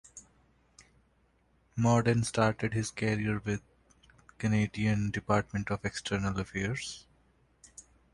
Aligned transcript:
Morden 1.75 2.23
started 2.23 2.73
his 2.73 2.89
career 2.89 3.39
with 3.45 3.61
the 3.61 4.33
Canadian 4.39 5.11
Department 5.11 5.69
of 5.69 5.85
External 5.85 6.39
Affairs. 6.39 7.05